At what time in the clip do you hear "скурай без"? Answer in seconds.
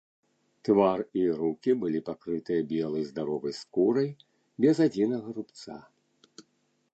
3.61-4.77